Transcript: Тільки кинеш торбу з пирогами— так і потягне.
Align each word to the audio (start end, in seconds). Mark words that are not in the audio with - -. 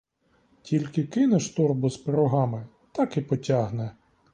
Тільки 0.61 1.03
кинеш 1.03 1.49
торбу 1.49 1.89
з 1.89 1.97
пирогами— 1.97 2.67
так 2.91 3.17
і 3.17 3.21
потягне. 3.21 3.91